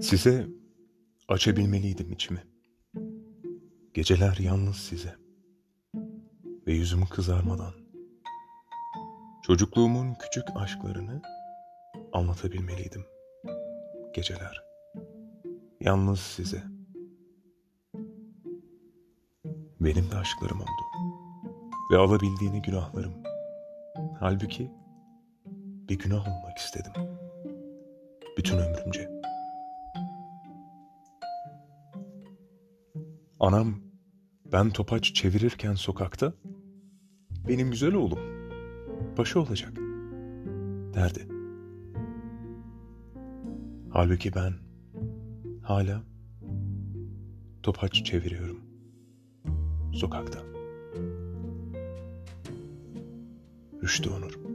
Size 0.00 0.46
açabilmeliydim 1.28 2.12
içimi. 2.12 2.42
Geceler 3.94 4.36
yalnız 4.40 4.76
size. 4.76 5.14
Ve 6.66 6.72
yüzüm 6.72 7.06
kızarmadan. 7.06 7.72
Çocukluğumun 9.46 10.14
küçük 10.14 10.44
aşklarını 10.54 11.22
anlatabilmeliydim. 12.12 13.04
Geceler. 14.14 14.64
Yalnız 15.80 16.20
size. 16.20 16.62
Benim 19.80 20.10
de 20.10 20.16
aşklarım 20.16 20.60
oldu. 20.60 20.82
Ve 21.92 21.96
alabildiğini 21.96 22.62
günahlarım. 22.62 23.14
Halbuki 24.20 24.70
bir 25.88 25.98
günah 25.98 26.28
olmak 26.28 26.58
istedim. 26.58 26.92
Bütün 28.38 28.58
ömrümce. 28.58 29.19
Anam 33.40 33.74
ben 34.52 34.70
topaç 34.70 35.14
çevirirken 35.14 35.74
sokakta 35.74 36.32
benim 37.48 37.70
güzel 37.70 37.94
oğlum 37.94 38.18
paşa 39.16 39.40
olacak 39.40 39.72
derdi. 40.94 41.28
Halbuki 43.90 44.34
ben 44.34 44.52
hala 45.62 46.02
topaç 47.62 48.04
çeviriyorum 48.04 48.60
sokakta. 49.92 50.38
Rüştü 53.82 54.10
Onur. 54.10 54.49